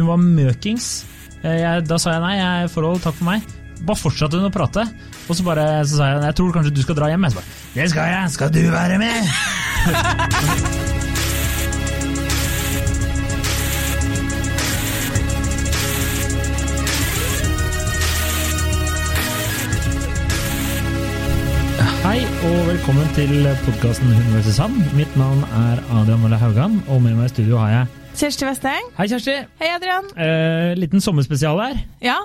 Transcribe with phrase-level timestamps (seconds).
[0.00, 1.04] Hun var møkings.
[1.44, 3.44] Eh, jeg, da sa jeg nei, jeg forhold, takk for meg.
[3.84, 4.86] Bare fortsatte hun å prate.
[5.28, 7.26] Og så bare så sa jeg jeg tror kanskje du skal dra hjem.
[7.28, 9.18] Jeg så bare, det skal jeg, skal du være med?
[22.00, 24.56] Hei og velkommen til podkasten Hun vs.
[24.64, 24.80] han.
[24.96, 28.88] Mitt navn er Adrian Mølle Haugan, og med meg i studio har jeg Kjersti Westeng.
[28.98, 29.34] Hei, Kjersti!
[29.60, 30.08] Hei, Adrian.
[30.18, 31.78] Eh, liten sommerspesial her.
[32.04, 32.18] Ja.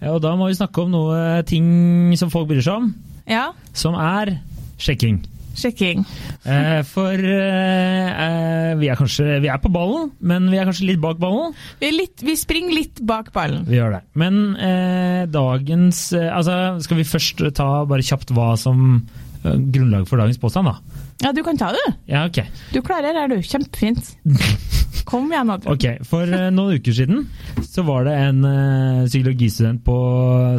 [0.00, 2.94] Eh, Og da må vi snakke om noe ting som folk bryr seg om,
[3.28, 3.50] Ja.
[3.72, 4.38] som er
[4.78, 5.20] sjekking.
[5.54, 6.04] Sjekking.
[6.46, 10.86] Eh, for eh, eh, vi er kanskje Vi er på ballen, men vi er kanskje
[10.88, 11.54] litt bak ballen.
[11.80, 13.64] Vi, litt, vi springer litt bak ballen.
[13.68, 14.02] Vi gjør det.
[14.14, 19.06] Men eh, dagens eh, Altså, skal vi først ta bare kjapt hva som
[19.44, 20.80] eh, Grunnlag for dagens påstand, da?
[21.22, 21.92] Ja, du kan ta det, du.
[22.10, 22.42] Ja, ok.
[22.72, 23.42] Du klarer det, er du.
[23.42, 24.16] Kjempefint.
[25.04, 25.74] Kom igjen, Adrian.
[25.74, 27.26] Ok, For eh, noen uker siden
[27.62, 29.96] så var det en uh, psykologistudent på,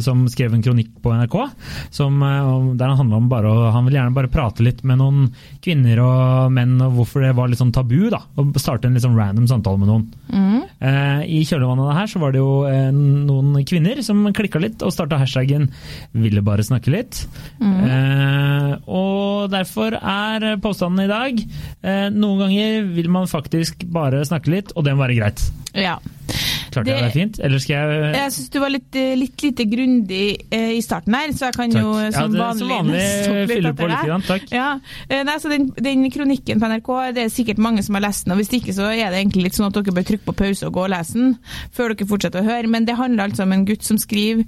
[0.04, 1.36] som skrev en kronikk på NRK
[1.90, 4.98] som, eh, der han handla om bare å Han ville gjerne bare prate litt med
[5.00, 5.28] noen
[5.64, 8.08] kvinner og menn, og hvorfor det var litt sånn tabu.
[8.10, 10.06] da, Å starte en litt sånn random samtale med noen.
[10.80, 12.52] Eh, I kjølvannet av det her så var det jo
[12.96, 15.68] noen kvinner som klikka litt og starta hashtaggen
[16.12, 17.26] 'ville bare snakke litt'.
[17.60, 24.72] Eh, og derfor er påstanden i dag noen ganger vil man faktisk bare snakke litt,
[24.76, 25.50] og det må være greit.
[25.74, 25.98] Ja.
[26.76, 27.40] Klarte jeg Det- det fint?
[27.46, 31.14] Eller skal jeg Jeg syns du var litt, eh, litt lite grundig eh, i starten
[31.16, 31.82] her, så jeg kan Takk.
[31.82, 34.50] jo Ja, som det- vanlig, som vanlig fylle på litt grann, takk.
[34.52, 34.68] Ja.
[35.08, 38.24] Eh, Nei, så den, den kronikken på NRK, det er sikkert mange som har lest
[38.26, 40.36] den, og hvis ikke så er det egentlig litt sånn at dere bør trykke på
[40.36, 41.38] pause og gå og lese den,
[41.74, 42.68] før dere fortsetter å høre.
[42.68, 44.44] Men det handler altså om en gutt som skriver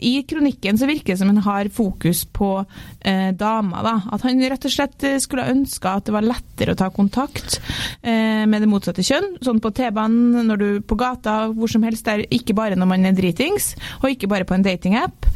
[0.00, 2.64] I kronikken så virker det som han har fokus på
[3.04, 3.94] eh, dama, da.
[4.12, 7.58] At han rett og slett eh, skulle ønska at det var lettere å ta kontakt
[8.02, 9.38] eh, med det motsatte kjønn.
[9.42, 12.06] Sånn på T-banen, når du på gata, hvor som helst.
[12.06, 15.28] Der, ikke bare når man er dritings, og ikke bare på en datingapp.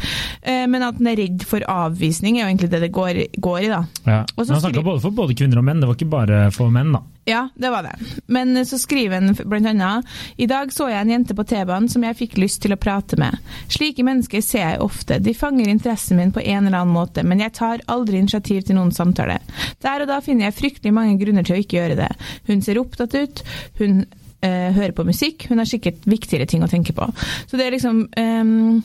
[0.42, 3.60] Eh, men at en er redd for avvisning, er jo egentlig det det går, går
[3.64, 3.82] i, da.
[4.06, 4.22] ja.
[4.36, 6.94] Men Han snakka både for både kvinner og menn, det var ikke bare for menn,
[6.96, 7.04] da.
[7.28, 7.96] Ja, det var det.
[8.26, 10.06] Men så skriver han annet
[10.36, 13.18] I dag så jeg en jente på T-banen som jeg fikk lyst til å prate
[13.18, 13.34] med.
[13.66, 15.18] Slike mennesker ser jeg ofte.
[15.18, 18.78] De fanger interessen min på en eller annen måte, men jeg tar aldri initiativ til
[18.78, 19.40] noen samtale.
[19.82, 22.12] Der og da finner jeg fryktelig mange grunner til å ikke gjøre det.
[22.46, 23.42] Hun ser opptatt ut.
[23.80, 24.04] Hun
[24.46, 25.48] eh, hører på musikk.
[25.50, 27.08] Hun har sikkert viktigere ting å tenke på.
[27.50, 28.80] Så det er liksom ehm,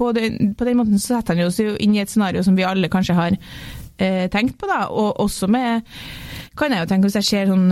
[0.00, 2.44] på, den, på den måten så setter han oss seg jo inn i et scenario
[2.44, 3.38] som vi alle kanskje har
[3.98, 4.86] eh, tenkt på, da.
[4.90, 5.84] Og også med
[6.54, 7.64] kan jeg jo tenke Hvis jeg ser sånn,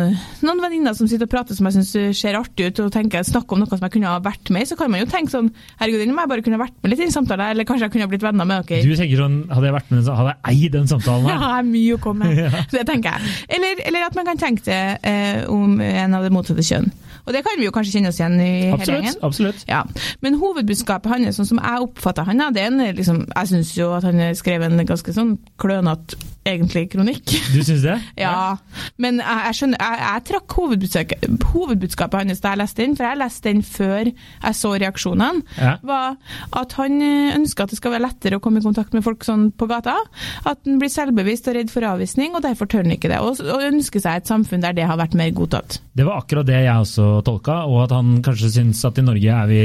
[0.42, 3.54] noen venninner som sitter og prater som jeg syns ser artig ut, og tenker snakker
[3.54, 5.52] om noe som jeg kunne ha vært med i, så kan man jo tenke sånn
[5.78, 7.94] Herregud, den må jeg bare kunne vært med litt i den samtalen, eller kanskje jeg
[7.94, 8.82] kunne ha blitt venner med dere.
[8.82, 11.44] Du tenker sånn, Hadde jeg vært med, så hadde jeg eid den samtalen Ja, her.
[11.46, 12.58] jeg har mye å komme med.
[12.74, 13.36] Det tenker jeg.
[13.58, 16.90] Eller, eller at man kan tenke det eh, om en av det motsatte kjønn.
[17.26, 19.16] Og det kan vi jo kanskje kjenne oss igjen i hele gjengen.
[19.22, 19.64] absolutt.
[19.68, 19.84] Ja,
[20.24, 23.92] Men hovedbudskapet hans, sånn som jeg oppfatter han, det er en, liksom, jeg syns jo
[23.96, 27.22] at han skrev en ganske sånn klønete, egentlig, kronikk.
[27.54, 27.98] Du syns det?
[28.24, 28.56] Ja,
[28.98, 33.06] men jeg, jeg skjønner Jeg, jeg trakk hovedbudskapet, hovedbudskapet hans da jeg leste den, for
[33.06, 35.44] jeg leste den før jeg så reaksjonene.
[35.60, 35.76] Ja.
[35.86, 36.16] Var
[36.58, 36.98] at han
[37.38, 39.94] ønsker at det skal være lettere å komme i kontakt med folk sånn på gata.
[40.42, 43.22] At han blir selvbevisst og redd for avvisning, og derfor tør han ikke det.
[43.22, 45.78] Og, og ønsker seg et samfunn der det har vært mer godtatt.
[45.94, 49.36] Det var akkurat det jeg også tolka, og at han kanskje syns at i Norge
[49.36, 49.62] er vi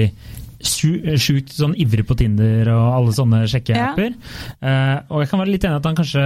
[0.64, 4.16] sjukt sånn ivrig på Tinder og alle sånne sjekkeapper.
[4.62, 6.24] Eh, og jeg kan være litt enig at han kanskje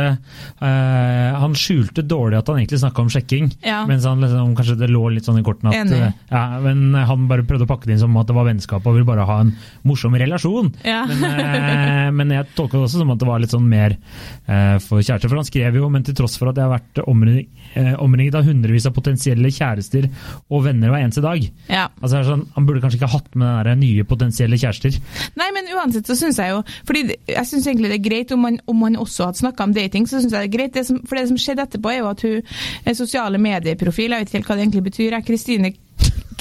[0.61, 3.81] uh, Han skjulte dårlig at han egentlig snakka om sjekking, Ja.
[3.89, 7.27] mens han liksom, kanskje det lå litt sånn i kortene at eh, ja, Men han
[7.29, 9.39] bare prøvde å pakke det inn som at det var vennskap og ville bare ha
[9.43, 9.53] en
[9.87, 10.71] morsom relasjon.
[10.87, 11.03] Ja.
[11.09, 14.77] Men, eh, men jeg tolka det også som at det var litt sånn mer eh,
[14.83, 15.27] for kjærester.
[15.31, 18.37] For han skrev jo, men til tross for at jeg har vært omringet, eh, omringet
[18.39, 20.07] av hundrevis av potensielle kjærester
[20.51, 21.43] og venner hver eneste dag.
[21.71, 21.87] Ja.
[22.01, 24.99] Altså, sånn, han burde kanskje ikke hatt med den nye potensielle kjærester.
[25.35, 28.39] Nei, men uansett så syns jeg jo fordi Jeg syns egentlig det er greit om
[28.39, 30.73] man, om man også hadde snakka om dating, så syns jeg det er greit.
[30.73, 32.41] Det som, for det som skjedde etterpå, er jo at hun
[32.85, 35.11] er sosiale medieprofil, jeg vet ikke helt hva det egentlig betyr.
[35.17, 35.73] jeg, Kristine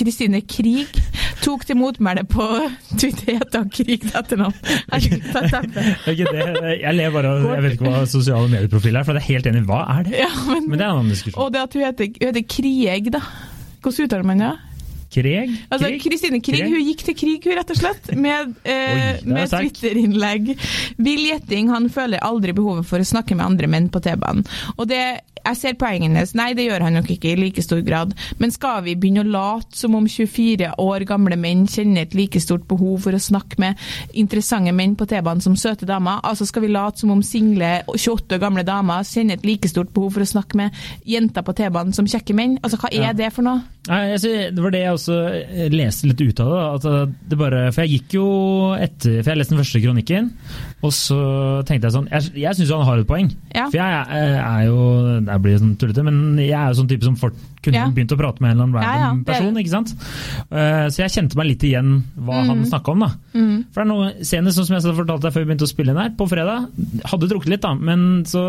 [0.00, 0.86] Kristine Krig
[1.44, 2.44] tok til motmæle på
[3.00, 4.54] Twitter, Krig etternavn.
[4.62, 4.78] Det.
[4.92, 6.80] Er det.
[6.80, 9.46] Jeg ler bare av Jeg vet ikke hva sosiale medieprofil er, for jeg er helt
[9.50, 9.64] enig.
[9.68, 10.16] Hva er det?
[10.22, 11.42] Ja, men, Men det er en annen diskusjon.
[11.42, 13.20] og det at hun heter, hun heter Krieg, da.
[13.80, 14.52] Hvordan uttaler man det?
[15.10, 15.54] Kreg?
[15.70, 16.70] Altså, Kristine Krig Krig?
[16.74, 19.48] hun gikk til krig, hun rett og slett, med, eh, med.
[19.50, 20.52] Twitter-innlegg.
[21.02, 24.46] Bill Jetting han føler aldri behovet for å snakke med andre menn på T-banen.
[24.76, 25.00] Og det,
[25.40, 28.52] jeg ser poenget hennes, nei det gjør han nok ikke i like stor grad, men
[28.52, 32.66] skal vi begynne å late som om 24 år gamle menn kjenner et like stort
[32.68, 33.80] behov for å snakke med
[34.20, 36.20] interessante menn på T-banen som søte damer?
[36.28, 39.90] Altså skal vi late som om single 28 år gamle damer kjenner et like stort
[39.96, 40.76] behov for å snakke med
[41.08, 42.58] jenter på T-banen som kjekke menn?
[42.62, 43.12] Altså hva er Ja.
[43.16, 43.62] det for noe?
[43.88, 46.62] Nei, jeg, synes- det var det jeg også eh, leste litt ut av det.
[46.76, 48.28] At eh, det bare, for jeg gikk jo
[48.76, 50.30] etter For jeg leste den første kronikken,
[50.80, 51.16] og så
[51.68, 53.26] tenkte jeg sånn Jeg, jeg syns han har et poeng.
[53.52, 53.66] Ja.
[53.68, 54.84] For jeg er, er jo
[55.26, 57.88] Det blir sånn tullete, men jeg er jo sånn type som fort kunne Ja.
[57.92, 59.58] begynt å prate med en eller annen random ja, er person.
[59.60, 59.90] ikke sant?
[60.48, 63.02] Uh, så jeg kjente meg litt igjen hva han snakka om.
[63.04, 63.10] da.
[63.34, 65.92] For det er noe Senest, sånn som jeg fortalte deg før vi begynte å spille
[65.92, 66.70] inn her, på fredag
[67.10, 68.40] Hadde drukket litt, da, men så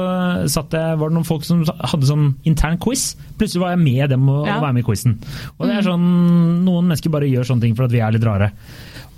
[0.47, 3.17] satt jeg, var det noen folk som hadde sånn intern quiz.
[3.35, 5.17] Plutselig var jeg med dem og, og være med i quizen.
[5.57, 6.07] Og det er sånn,
[6.63, 8.53] Noen mennesker bare gjør sånne ting for at vi er litt rare.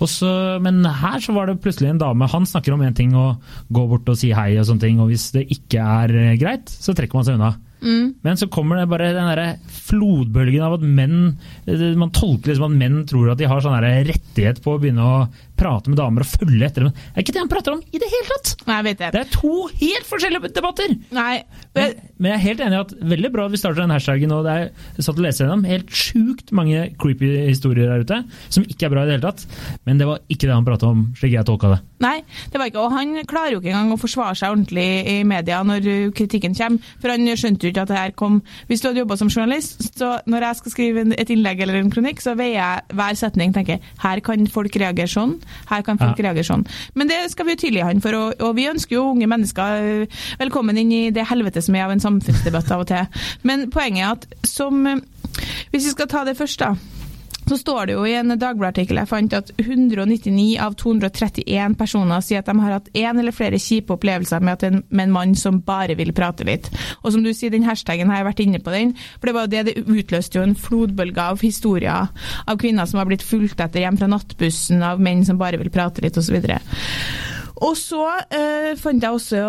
[0.02, 0.30] Og så,
[0.64, 2.30] men her så var det plutselig en dame.
[2.32, 3.42] Han snakker om én ting og
[3.74, 6.68] går bort og sier hei, og sånne ting, og hvis det ikke er eh, greit,
[6.68, 7.54] så trekker man seg unna.
[8.24, 11.18] Men så kommer det bare den der flodbølgen av at menn
[11.68, 15.04] eh, Man tolker liksom at menn tror at de har sånn rettighet på å begynne
[15.04, 15.18] å
[15.58, 16.94] prate med damer og følge etter dem.
[16.94, 18.54] Det er ikke det han prater om i det hele tatt!
[18.66, 19.10] Nei, jeg vet det.
[19.14, 20.94] Det er to helt forskjellige debatter!
[21.14, 21.34] Nei,
[21.74, 24.32] Men, men jeg er helt enig i at veldig bra at vi starter den hashtagen.
[24.34, 24.68] og det er,
[24.98, 28.20] Jeg satt og leste gjennom helt sjukt mange creepy historier der ute
[28.54, 29.46] som ikke er bra i det hele tatt.
[29.86, 31.80] Men det var ikke det han prata om, slik jeg tolka det.
[32.04, 32.16] Nei,
[32.52, 35.62] det var ikke, og han klarer jo ikke engang å forsvare seg ordentlig i media
[35.66, 35.86] når
[36.16, 36.92] kritikken kommer.
[37.02, 39.86] For han skjønte jo ikke at det her kom Hvis du hadde jobba som journalist,
[39.98, 43.54] så når jeg skal skrive et innlegg eller en kronikk, så veier jeg hver setning
[43.54, 45.36] tenker her kan folk reagere sånn,
[45.70, 46.30] her kan folk Ja.
[46.30, 46.66] reagere sånn.
[46.94, 50.04] Men det skal vi jo tilgi han for, og, og vi ønsker jo unge mennesker
[50.04, 50.06] uh,
[50.38, 53.06] velkommen inn i det helvete som er av en samfunnsdebatt av og til.
[53.42, 54.96] Men poenget er at som uh,
[55.72, 56.74] Hvis vi skal ta det først, da
[57.48, 62.40] så står det jo i en Dagbladet-artikkel jeg fant at 199 av 231 personer sier
[62.40, 65.60] at de har hatt én eller flere kjipe opplevelser med, en, med en mann som
[65.64, 66.70] bare vil prate litt.
[67.02, 69.46] Og som du sier, den hashtagen har jeg vært inne på den, for det var
[69.46, 72.10] jo det det utløste jo en flodbølge av historier
[72.44, 75.72] av kvinner som har blitt fulgt etter hjem fra nattbussen, av menn som bare vil
[75.74, 76.40] prate litt, osv.
[77.62, 78.02] Og så
[78.34, 79.40] eh, fant jeg også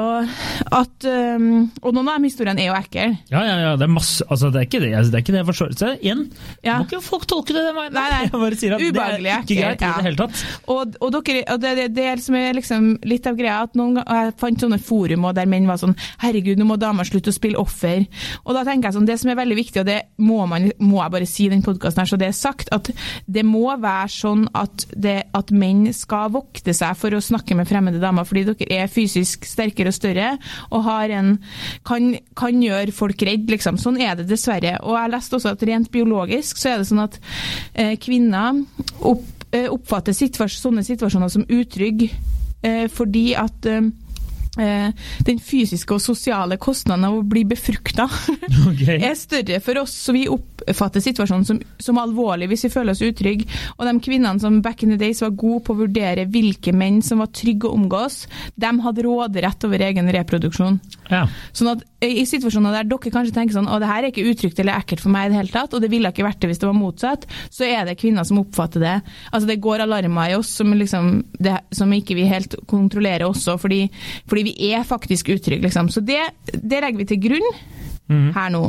[0.76, 1.46] at eh,
[1.82, 3.06] Og noen av de historiene er jo ekle.
[3.32, 5.34] Ja, ja, ja, det er masse altså, Det er ikke det, altså, det, er ikke
[5.34, 5.74] det jeg forstår.
[5.80, 6.22] Se, igjen,
[6.66, 6.78] Ja.
[6.80, 7.96] må ikke folk tolke det den veien.
[7.96, 8.30] Nei, nei.
[8.46, 9.94] Bare sier at Ubehagelig, det er ikke greit i ja.
[9.98, 10.44] det hele tatt.
[10.70, 13.78] Og, og, dere, og det, det, det er som er liksom litt av greia, at
[13.80, 17.34] noen ganger, jeg fant sånne forum der menn var sånn Herregud, nå må damer slutte
[17.34, 18.06] å spille offer.
[18.44, 21.02] Og da tenker jeg sånn, det som er veldig viktig, og det må, man, må
[21.02, 22.92] jeg bare si i den podkasten her, så det er sagt, at
[23.26, 27.70] det må være sånn at, det, at menn skal vokte seg for å snakke med
[27.70, 30.32] fremmede damer, fordi dere er fysisk sterkere og større
[30.70, 31.36] og har en,
[31.88, 33.80] kan, kan gjøre folk redd, liksom.
[33.82, 34.78] Sånn er det dessverre.
[34.84, 37.20] Og jeg leste også at rent biologisk så er det sånn at
[37.74, 38.64] eh, kvinner
[39.06, 42.12] opp, eh, oppfatter situas sånne situasjoner som utrygge
[42.66, 43.92] eh, fordi at eh,
[44.56, 48.08] den fysiske og sosiale kostnaden av å bli befrukta
[48.70, 49.00] okay.
[49.00, 53.04] er større for oss, så vi oppfatter situasjonen som, som alvorlig hvis vi føler oss
[53.06, 53.48] utrygge.
[53.78, 57.02] Og de kvinnene som back in the days var gode på å vurdere hvilke menn
[57.06, 58.26] som var trygge å omgås,
[58.56, 60.80] de hadde råderett over egen reproduksjon.
[61.10, 61.26] Ja.
[61.56, 64.60] Sånn at I situasjoner der dere kanskje tenker sånn å det her er ikke utrygt
[64.62, 66.62] eller ekkelt for meg i det hele tatt, og det ville ikke vært det hvis
[66.62, 68.96] det var motsatt, så er det kvinner som oppfatter det.
[69.32, 71.12] Altså Det går alarmer i oss som, liksom,
[71.42, 73.84] det, som ikke vi helt kontrollerer også, fordi,
[74.30, 75.66] fordi vi er faktisk utrygge.
[75.66, 75.90] Liksom.
[75.94, 76.22] Så det,
[76.54, 77.50] det legger vi til grunn
[78.08, 78.62] her nå.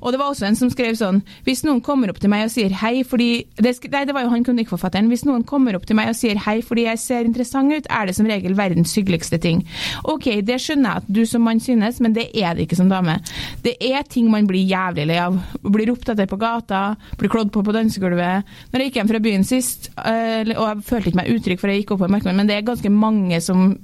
[0.00, 2.52] Og det var også en som skrev sånn Hvis noen kommer opp til meg og
[2.54, 5.10] sier hei fordi det, Nei, det var jo han kronikkforfatteren.
[5.12, 8.08] Hvis noen kommer opp til meg og sier hei fordi jeg ser interessant ut, er
[8.08, 9.60] det som regel verdens hyggeligste ting.
[10.08, 12.88] Ok, det skjønner jeg at du som mann synes, men det er det ikke som
[12.88, 13.18] dame.
[13.64, 15.36] Det er ting man blir jævlig lei av.
[15.62, 16.82] Blir ropt etter på gata,
[17.20, 18.48] blir klådd på på dansegulvet.
[18.72, 21.72] Når jeg gikk hjem fra byen sist, eh, og jeg følte ikke meg utrygg for
[21.72, 23.74] jeg gikk opp på markedet, men det er ganske mange som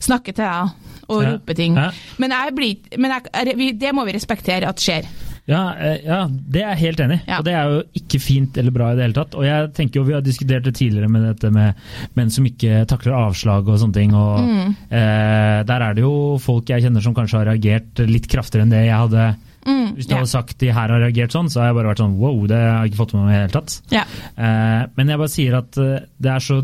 [0.00, 1.76] snakker til deg og roper ting.
[2.20, 5.04] Men, jeg blir, men jeg, det må vi respektere at skjer.
[5.48, 7.30] Ja, eh, ja, det er jeg helt enig i.
[7.30, 7.38] Ja.
[7.38, 9.34] Og det er jo ikke fint eller bra i det hele tatt.
[9.34, 11.74] Og jeg tenker jo, Vi har diskutert det tidligere med dette med
[12.14, 14.12] menn som ikke takler avslag og sånne ting.
[14.14, 14.74] og Mm.
[14.90, 18.70] eh, Der er det jo folk jeg kjenner som kanskje har reagert litt kraftigere enn
[18.70, 19.36] det jeg hadde.
[19.66, 20.18] Mm, Hvis du yeah.
[20.20, 22.56] hadde sagt de her har reagert sånn, så har jeg bare vært sånn wow, det
[22.56, 23.80] har jeg ikke fått med meg i det hele tatt.
[23.90, 24.06] Yeah.
[24.36, 26.60] Eh, men jeg bare sier at eh, det er så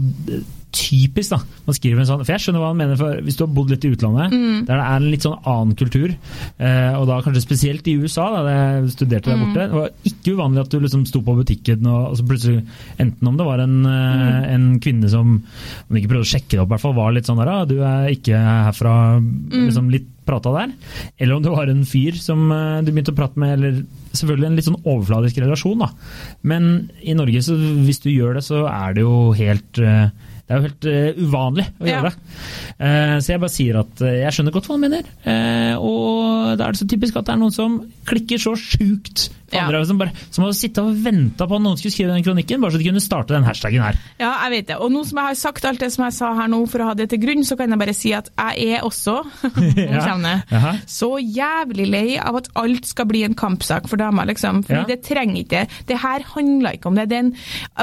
[0.74, 1.38] typisk, da.
[1.68, 3.70] Man skriver en sånn For jeg skjønner hva han mener, for hvis du har bodd
[3.70, 4.64] litt i utlandet, Mm.
[4.66, 6.14] der det er en litt sånn annen kultur,
[6.58, 9.44] eh, og da kanskje spesielt i USA, da jeg studerte der Mm.
[9.46, 12.64] borte, det var ikke uvanlig at du liksom sto på butikken og, så plutselig
[12.98, 15.42] Enten om det var en, eh, en kvinne som
[15.90, 17.64] Om ikke prøvde å sjekke det opp, i hvert fall, var litt sånn der ah,
[17.64, 20.72] du er ikke herfra, liksom litt prata der.
[21.20, 23.82] Eller om det var en fyr som eh, du begynte å prate med, eller
[24.16, 25.90] selvfølgelig en litt sånn overfladisk relasjon, da.
[26.42, 27.52] Men i Norge, så
[27.84, 30.08] hvis du gjør det, så er det jo helt eh,
[30.44, 31.94] det er jo helt uh, uvanlig å Ja.
[31.94, 32.18] gjøre det.
[32.76, 35.08] Uh, så jeg bare sier at uh, jeg skjønner godt hva han mener.
[35.80, 39.66] Og da er det så typisk at det er noen som klikker så sjukt Ja.
[39.68, 42.60] Andre som, bare, som hadde sittet og venta på at noen skulle skrive den kronikken,
[42.62, 43.98] bare så de kunne starte den hashtagen her.
[44.20, 44.78] Ja, jeg vet det.
[44.82, 46.90] Og nå som jeg har sagt alt det som jeg sa her nå, for å
[46.90, 49.20] ha det til grunn, så kan jeg bare si at jeg er også
[50.54, 50.74] Ja.
[50.90, 54.62] Så jævlig lei av at alt skal bli en kampsak for damer, liksom.
[54.66, 54.84] Fordi Ja.
[54.88, 55.98] det trenger ikke det.
[56.00, 57.08] her handler ikke om det.
[57.10, 57.32] det en,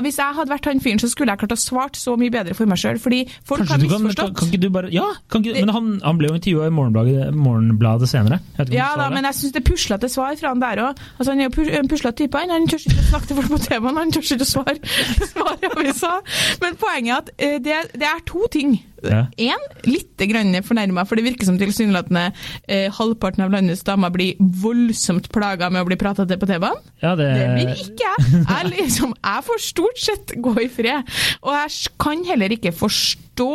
[0.03, 2.53] hvis jeg hadde vært han fyren, så skulle jeg klart å svart så mye bedre
[2.57, 2.99] for meg sjøl.
[3.01, 4.35] Fordi folk Kanskje har misforstått.
[4.35, 6.75] kan, kan, ikke du bare Ja, kan ikke, men han, han ble jo intervjua i
[6.75, 8.39] Morgenbladet, Morgenbladet senere.
[8.71, 11.01] Ja da, men jeg syns det er puslete svar fra han der òg.
[11.17, 12.37] Altså, han er jo pus- en puslete type.
[12.41, 14.77] Han Han tør ikke å snakke til folk på TV-en, han tør ikke å svare,
[15.31, 16.13] svare i avisa.
[16.61, 18.79] Men poenget er at eh, det, det er to ting.
[19.01, 19.55] Ja.
[19.87, 20.21] Litt
[20.67, 22.27] fornærma, for det virker som tilsynelatende
[22.67, 26.77] eh, halvparten av landets damer blir voldsomt plaga med å bli prata til på TV-en.
[27.01, 28.43] Ja, det, Det blir ikke jeg.
[28.45, 31.09] Jeg, liksom, jeg får stort sett gå i fred.
[31.41, 33.51] Og jeg kan heller ikke forstå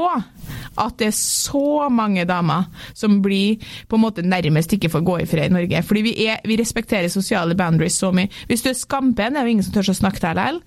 [0.80, 2.66] at det er så mange damer
[2.96, 5.82] som blir på en måte nærmest ikke får gå i fred i Norge.
[5.86, 8.30] Fordi vi, er, vi respekterer sosiale boundaries så mye.
[8.48, 10.62] Hvis du er skampen, er jo ingen som tør å snakke til deg likevel.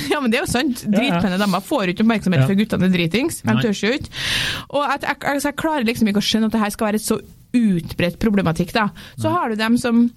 [0.10, 0.84] Ja, men det er jo sant.
[0.90, 1.36] Ja, ja.
[1.40, 2.46] Damer får ikke oppmerksomhet Ja.
[2.48, 3.42] for guttene dritings.
[3.44, 3.62] De Nei.
[3.62, 4.10] tør jo ikke.
[4.70, 7.06] Og at, altså, jeg klarer liksom ikke å skjønne at det her skal være et
[7.06, 7.20] så
[7.56, 8.72] utbredt problematikk.
[8.76, 8.88] da.
[9.20, 10.08] Så har du dem som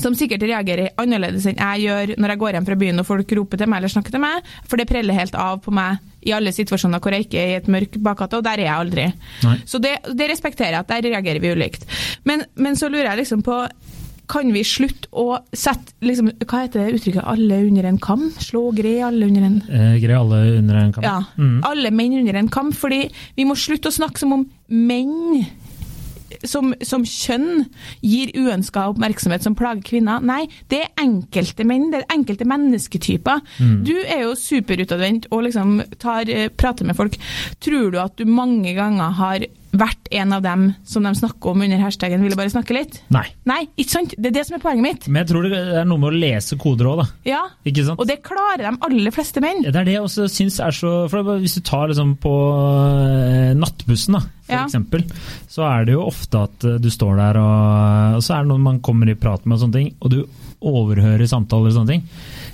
[0.00, 3.32] som sikkert reagerer annerledes enn jeg gjør når jeg går hjem fra byen og folk
[3.36, 6.34] roper til meg eller snakker til meg, for det preller helt av på meg i
[6.36, 9.08] alle situasjoner hvor jeg ikke er i et mørk bakgate, og der er jeg aldri.
[9.46, 9.56] Nei.
[9.68, 11.88] Så det, det respekterer jeg, at der reagerer vi ulikt.
[12.28, 13.64] Men, men så lurer jeg liksom på
[14.32, 17.24] kan vi slutte å sette liksom, Hva heter det uttrykket?
[17.28, 18.28] Alle under en kam?
[18.40, 21.04] Slå gre alle under en eh, greier alle under en kam.
[21.04, 21.18] Ja.
[21.36, 21.58] Mm.
[21.68, 22.70] Alle menn under en kam.
[22.76, 23.02] Fordi
[23.36, 25.42] vi må slutte å snakke som om menn
[26.44, 27.66] som, som kjønn
[28.00, 30.22] gir uønska oppmerksomhet som plager kvinner.
[30.24, 33.42] Nei, det er enkelte menn, det er enkelte mennesketyper.
[33.86, 37.18] Du er jo superutadvendt og liksom tar, eh, prater med folk.
[37.62, 41.62] Tror du at du mange ganger har vært en av dem som de snakker om
[41.64, 42.98] under hashtaggen 'ville bare snakke litt'?
[43.10, 43.24] Nei.
[43.48, 44.14] Nei, ikke sant?
[44.18, 45.08] Det er det som er poenget mitt.
[45.08, 47.06] Men jeg tror det er noe med å lese koder òg, da.
[47.24, 47.98] Ja, Ikke sant?
[48.00, 49.62] Og det klarer de aller fleste menn.
[49.62, 52.32] Det er det jeg også syns er så for Hvis du tar liksom på
[52.76, 54.64] eh, nattbussen, da, for Ja.
[54.66, 55.04] eksempel,
[55.48, 58.48] så er det jo ofte at eh, du står der, og, og så er det
[58.52, 60.26] noen man kommer i prat med, og sånne ting, og du
[60.62, 62.02] overhører samtaler og sånne ting.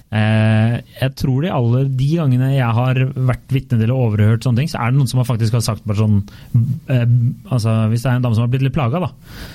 [0.09, 2.97] Eh, jeg tror de alle de gangene jeg har
[3.29, 5.65] vært vitne til og overhørt sånne ting, så er det noen som har faktisk har
[5.67, 6.15] sagt bare sånn
[6.89, 7.03] eh,
[7.53, 9.11] altså Hvis det er en dame som har blitt litt plaga, da,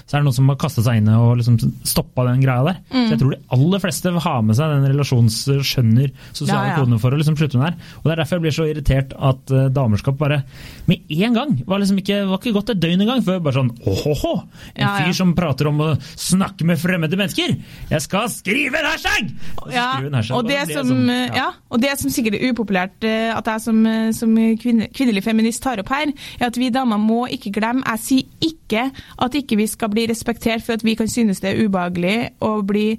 [0.06, 1.58] så er det noen som har kasta seg inn og liksom
[1.90, 2.78] stoppa den greia der.
[2.94, 5.40] Så jeg tror de aller fleste har med seg den relasjons...
[5.64, 6.78] skjønner sosiale Ja, ja.
[6.84, 7.98] kodene for å liksom slutte med det her.
[8.02, 10.42] Og Det er derfor jeg blir så irritert at damerskap bare
[10.90, 13.72] med en gang var liksom ikke, var ikke gått et døgn engang før bare sånn
[13.90, 14.34] åhåhå!
[14.76, 17.56] En Ja, fyr som prater om å snakke med fremmede mennesker!
[17.90, 19.32] Jeg skal skrive en hashtag!
[19.58, 22.12] Og så skriver hun hashtag, og det, det som, som, eh, ja, og det som
[22.14, 26.12] sikkert er upopulært eh, at jeg som, eh, som kvinne, kvinnelig feminist tar opp her,
[26.40, 28.86] er at vi damer må ikke glemme Jeg sier ikke
[29.24, 32.56] at ikke vi skal bli respektert for at vi kan synes det er ubehagelig å
[32.66, 32.96] bli,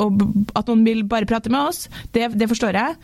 [0.00, 0.22] og
[0.56, 1.84] at noen vil bare prate med oss.
[2.14, 2.96] Det, det forstår jeg.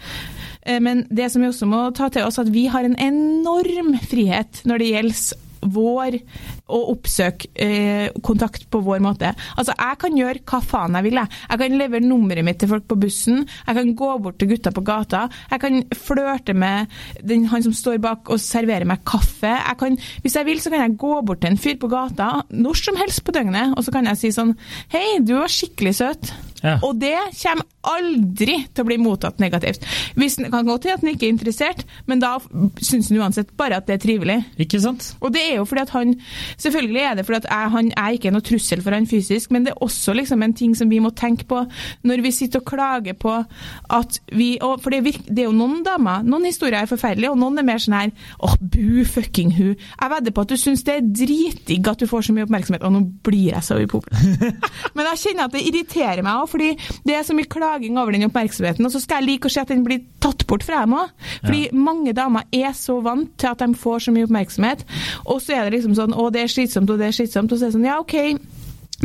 [0.82, 4.62] Men det som vi også må ta til oss, at vi har en enorm frihet
[4.66, 6.18] når det gjelder vår
[6.66, 9.32] å oppsøke eh, kontakt på vår måte.
[9.56, 11.20] Altså, Jeg kan gjøre hva faen jeg vil.
[11.20, 13.44] Jeg, jeg kan levere nummeret mitt til folk på bussen.
[13.66, 15.26] Jeg kan gå bort til gutta på gata.
[15.50, 16.92] Jeg kan flørte med
[17.22, 19.52] den, han som står bak og serverer meg kaffe.
[19.52, 22.32] Jeg kan, hvis jeg vil, så kan jeg gå bort til en fyr på gata
[22.50, 24.54] når som helst på døgnet, og så kan jeg si sånn
[24.92, 26.32] Hei, du var skikkelig søt.
[26.66, 26.76] Ja.
[26.86, 29.84] Og det kommer aldri til å bli mottatt negativt.
[30.18, 32.36] Hvis den kan godt hende at den ikke er interessert, men da
[32.82, 34.38] syns han uansett bare at det er trivelig.
[34.62, 35.12] Ikke sant?
[35.20, 36.14] Og det er jo fordi at han
[36.56, 39.66] Selvfølgelig er det fordi at jeg, han er ikke noe trussel for han fysisk, men
[39.66, 41.62] det er også liksom en ting som vi må tenke på
[42.06, 45.56] når vi sitter og klager på at vi og, For det, virker, det er jo
[45.56, 49.52] noen damer Noen historier er forferdelige, og noen er mer sånn her åh, bu fucking
[49.56, 49.74] hu.
[49.76, 52.84] Jeg vedder på at du syns det er dritdigg at du får så mye oppmerksomhet.
[52.86, 54.56] Og nå blir jeg så upopulær.
[54.96, 56.72] Men jeg kjenner at det irriterer meg òg, fordi
[57.06, 58.86] det er så mye klaging over den oppmerksomheten.
[58.86, 61.12] Og så skal jeg like å se at den blir tatt bort fra dem òg.
[61.44, 64.84] Fordi mange damer er så vant til at de får så mye oppmerksomhet,
[65.26, 67.58] og så er det liksom sånn å, det er slitsomt, og det er slitsomt, og
[67.58, 68.16] så er det sånn ja, OK.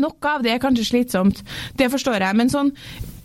[0.01, 1.41] Noe av det er kanskje slitsomt,
[1.79, 2.71] det forstår jeg, men sånn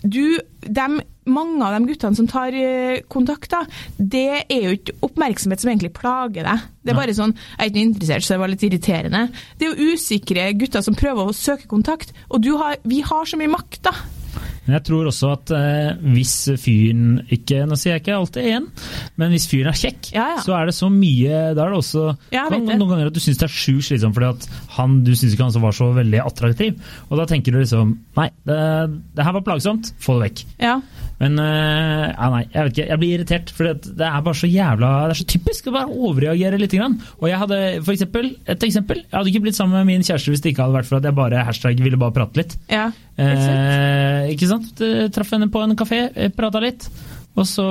[0.06, 3.62] du, dem, mange av de guttene som tar eh, kontakt, da,
[3.98, 6.66] det er jo ikke oppmerksomhet som egentlig plager deg.
[6.86, 9.24] Det er bare sånn Jeg er ikke interessert, så det var litt irriterende.
[9.58, 13.26] Det er jo usikre gutter som prøver å søke kontakt, og du har, vi har
[13.26, 13.94] så mye makt, da.
[14.66, 18.64] Men jeg tror også at eh, hvis fyren ikke Nå sier jeg ikke alltid én,
[19.16, 20.40] men hvis fyren er kjekk, Ja, ja.
[20.42, 22.02] så er det så mye Da er det også
[22.34, 22.74] Ja, kan, det.
[22.80, 25.46] noen ganger at du syns det er sjukt slitsomt fordi at han, du syns ikke
[25.46, 26.82] han som var så veldig attraktiv.
[27.08, 28.58] Og da tenker du liksom Nei, det,
[29.16, 29.90] det her var plagsomt.
[30.02, 30.44] Få det vekk.
[30.62, 30.76] Ja.
[31.16, 34.50] Men uh, ja, nei, jeg vet ikke, jeg blir irritert, for det er bare så
[34.50, 36.74] jævla Det er så typisk å bare overreagere litt.
[36.76, 36.98] Grann.
[37.22, 40.34] Og jeg hadde for eksempel, et eksempel, jeg hadde ikke blitt sammen med min kjæreste
[40.34, 42.56] hvis det ikke hadde vært for at jeg bare hashtag ville bare prate litt.
[42.72, 42.90] ja.
[43.16, 44.74] Eh, ikke sant?
[44.84, 46.02] Eh, Traff henne på en kafé,
[46.36, 46.84] prata litt.
[47.36, 47.64] Og så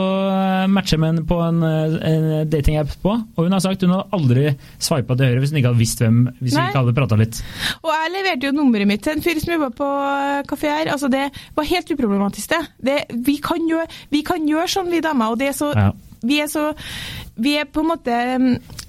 [0.69, 3.15] matcher vi henne på en, eh, en datingapp på.
[3.36, 4.45] Og hun har sagt hun hadde aldri
[4.77, 7.41] sveipa til høyre hvis hun ikke hadde visst hvem hvis hun ikke hadde prata litt.
[7.81, 10.91] Og jeg leverte jo nummeret mitt til en fyr som jobba på eh, kafé her.
[10.93, 12.62] Altså, det var helt uproblematisk, det.
[12.86, 15.91] det vi, kan gjøre, vi kan gjøre sånn, vi damer, og det er så Ja.
[16.25, 16.72] Vi er så
[17.36, 18.17] Vi er på en måte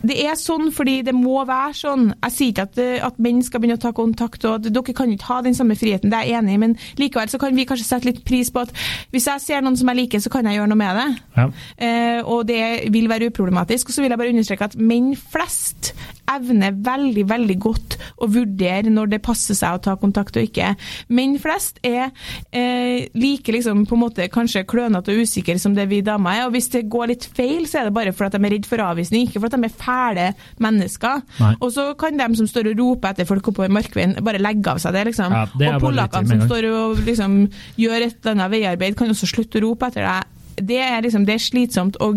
[0.07, 2.09] Det er sånn fordi det må være sånn.
[2.15, 2.79] Jeg sier ikke at,
[3.09, 5.75] at menn skal begynne å ta kontakt, og at dere kan ikke ha den samme
[5.79, 8.53] friheten, det er jeg enig i, men likevel så kan vi kanskje sette litt pris
[8.55, 8.75] på at
[9.11, 11.09] hvis jeg ser noen som jeg liker, så kan jeg gjøre noe med det.
[11.37, 11.49] Ja.
[11.89, 12.61] Eh, og det
[12.95, 13.91] vil være uproblematisk.
[13.91, 15.95] Og så vil jeg bare understreke at menn flest
[16.31, 20.73] evner veldig, veldig godt å vurdere når det passer seg å ta kontakt og ikke.
[21.15, 22.11] Menn flest er
[22.51, 26.47] eh, like liksom på en måte kanskje klønete og usikre som det vi damer er.
[26.47, 28.85] Og hvis det går litt feil, så er det bare fordi de er redd for
[28.87, 30.29] avvisning, ikke fordi de er fæle
[30.63, 31.25] mennesker.
[31.41, 31.53] Nei.
[31.61, 34.81] Og så kan de som står og roper etter folk oppover Markveien, bare legge av
[34.83, 35.35] seg det, liksom.
[35.37, 37.43] Ja, det og polakkene som står og liksom
[37.81, 40.33] gjør et eller annet veiarbeid, kan også slutte å rope etter deg.
[40.57, 42.13] Det er, liksom, det er slitsomt å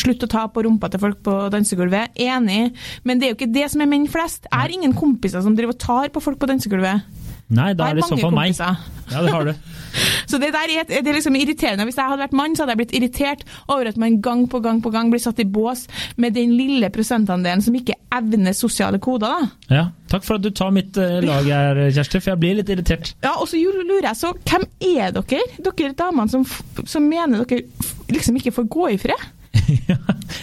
[0.00, 2.16] slutte å ta på rumpa til folk på dansegulvet.
[2.18, 2.72] Enig,
[3.06, 4.48] men det er jo ikke det som er menn flest.
[4.50, 7.06] Jeg har ingen kompiser som driver og tar på folk på dansegulvet.
[7.54, 8.54] Nei, da er det sånn for meg.
[8.58, 9.54] Ja, det har du.
[10.30, 11.84] Så det der er, det er liksom irriterende.
[11.86, 14.60] Hvis jeg hadde vært mann, så hadde jeg blitt irritert over at man gang på
[14.64, 15.84] gang på gang blir satt i bås
[16.20, 19.30] med den lille prosentandelen som ikke evner sosiale koder.
[19.44, 19.76] da.
[19.76, 22.74] Ja, takk for at du tar mitt eh, lag her, Kjersti, for jeg blir litt
[22.74, 23.14] irritert.
[23.24, 25.46] Ja, og så lurer jeg så, hvem er dere?
[25.70, 26.46] Dere damene som,
[26.88, 27.64] som mener dere
[28.10, 29.30] liksom ikke får gå i fred?
[29.88, 29.96] Ja,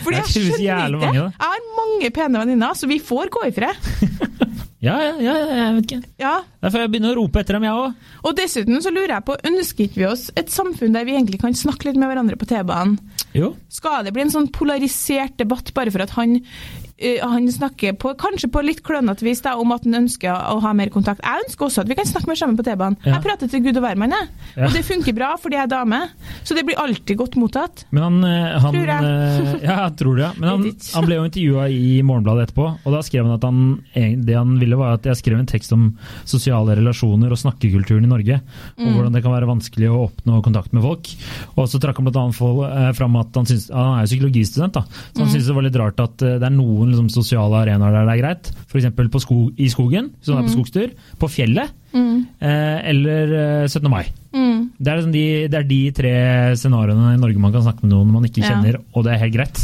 [0.04, 1.00] Fordi jeg skjønner ikke.
[1.02, 1.26] mange.
[1.26, 3.76] Jeg har mange pene venninner, så vi får gå i fred.
[4.82, 6.08] Ja, ja, ja, jeg vet ikke.
[6.24, 6.32] Ja.
[6.64, 8.08] Derfor jeg begynner å rope etter dem, jeg òg.
[8.26, 11.38] Og dessuten så lurer jeg på, ønsker ikke vi oss et samfunn der vi egentlig
[11.44, 12.96] kan snakke litt med hverandre på T-banen?
[13.38, 13.52] Jo.
[13.70, 16.34] Skal det bli en sånn polarisert debatt bare for at han,
[17.22, 20.72] han snakker på, kanskje på litt klønete vis da, om at han ønsker å ha
[20.78, 21.22] mer kontakt?
[21.26, 22.98] Jeg ønsker også at vi kan snakke mer sammen på T-banen.
[23.06, 23.16] Ja.
[23.18, 24.30] Jeg prater til Gud og hvermann, jeg.
[24.56, 24.68] Ja.
[24.68, 26.02] Og det funker bra fordi jeg er dame.
[26.44, 27.86] Så det blir alltid godt mottatt.
[27.92, 29.04] Men han, eh, han Tror jeg.
[29.04, 30.24] eh, Ja, jeg tror det.
[30.28, 30.32] ja.
[30.38, 33.62] Men han, han ble jo intervjua i Morgenbladet etterpå, og da skrev han at han,
[34.26, 35.88] det han ville var at jeg skrev en tekst om
[36.26, 38.42] sosiale relasjoner og snakkekulturen i Norge,
[38.78, 38.94] Mm.
[38.96, 41.08] hvordan det kan være vanskelig å oppnå kontakt med folk.
[41.58, 42.92] Og så trakk han bl.a.
[42.94, 44.82] Fram at han, synes, han er jo psykologistudent, da,
[45.14, 45.32] så han Mm.
[45.34, 48.14] syntes det var litt rart at eh, det er noen liksom, sosiale arenaer der det
[48.18, 49.24] er greit, f.eks.
[49.26, 52.22] Sko, i skogen, hvis man er på skogstur, på fjellet, Mm.
[52.40, 53.90] eh, eller eh, 17.
[53.92, 54.06] mai.
[54.32, 54.70] Mm.
[54.80, 56.12] Det er, liksom de, det er de tre
[56.56, 58.54] scenarioene i Norge man kan snakke med noen man ikke Ja.
[58.54, 59.60] kjenner, og det er helt greit.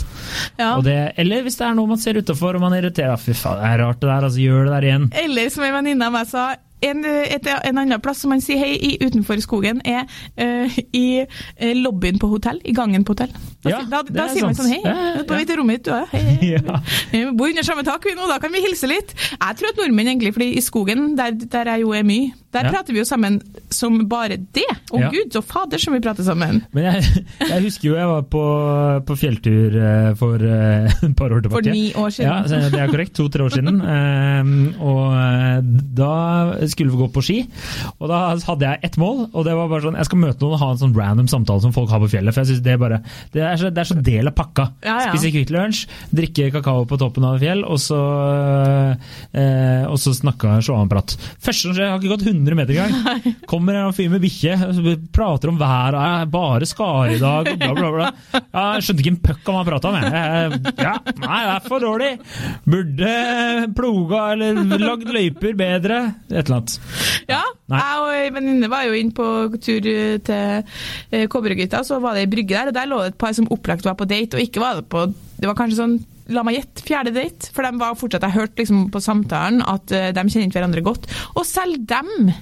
[0.60, 0.74] Ja.
[0.84, 3.72] Det, eller hvis det er noe man ser utafor og man irriterer Fy faen, det
[3.72, 5.08] er rart det der, altså gjør det der igjen.
[5.24, 6.50] Eller som en venninne av meg sa,
[6.84, 10.04] en, et, en annen plass som man sier hei i utenfor skogen, er
[10.38, 12.60] uh, i eh, lobbyen på hotell.
[12.68, 13.32] I gangen på hotell.
[13.66, 14.82] Da, Ja, da, da er sier man sånn hei.
[14.86, 16.12] Ja, På vei til rommet ditt, du òg.
[16.14, 16.50] Hei, hei.
[16.58, 16.80] Ja.
[17.12, 19.16] Vi bor under samme tak vi nå, da kan vi hilse litt.
[19.34, 22.70] Jeg tror at nordmenn egentlig, fordi i skogen, der, der jeg jo er mye, der
[22.72, 23.40] prater vi jo sammen
[23.74, 24.64] som bare det.
[24.94, 25.10] Å Ja.
[25.14, 26.62] gud, så fader som vi prater sammen.
[26.74, 28.44] Men jeg, jeg husker jo jeg var på,
[29.10, 31.60] på fjelltur eh, for eh, et par år tilbake.
[31.60, 32.30] For ni år siden.
[32.48, 33.14] Ja, det er korrekt.
[33.20, 33.82] To-tre år siden.
[33.84, 35.60] Ehm, og eh,
[35.98, 36.14] da
[36.72, 37.38] skulle vi gå på ski,
[38.00, 40.56] og da hadde jeg ett mål, og det var bare sånn Jeg skal møte noen
[40.58, 42.34] og ha en sånn random samtale som folk har på fjellet.
[42.36, 43.02] For jeg synes det er bare
[43.36, 44.68] Det er så, det er så del av pakka.
[44.86, 45.12] Ja, ja.
[45.12, 45.84] Spise Kvikk Lunsj,
[46.16, 48.00] drikke kakao på toppen av et fjell, og så
[49.32, 51.16] eh, og så snakka sjåanprat.
[51.44, 53.38] Første som skjer, har ikke gått 100 meter engang.
[53.52, 54.58] Kommer en fyr med bikkje,
[55.16, 58.10] prater om været, «Ja, bare skar i dag, bla, bla, bla.
[58.38, 59.98] Ja, jeg skjønte ikke en puck om han prata om.
[59.98, 60.74] Jeg.
[60.78, 62.12] Ja, nei, det er for dårlig.
[62.68, 63.14] Burde
[63.78, 66.00] ploga eller lagd løyper bedre.
[66.30, 66.78] Et eller annet.
[67.28, 67.80] Ja, Nei.
[67.82, 69.26] jeg og ei venninne var jo inn på
[69.60, 70.64] tur til
[71.12, 73.88] eh, så var det ei brygge der, og der lå det et par som opplagt
[73.88, 75.98] var på date, og ikke var det på Det var kanskje sånn
[76.28, 77.48] La meg gjette, fjerde date.
[77.56, 80.84] For de var fortsatt, jeg hørte liksom på samtalen at eh, de kjenner ikke hverandre
[80.84, 81.08] godt.
[81.40, 82.34] Og selv dem